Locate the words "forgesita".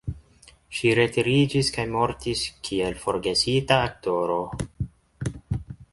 3.05-3.81